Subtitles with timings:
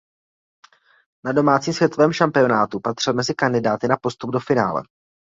[1.25, 4.83] Na domácím světovém šampionátu patřil mezi kandidáty na postup do finále.